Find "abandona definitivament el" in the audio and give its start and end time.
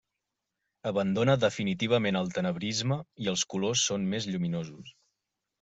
0.91-2.33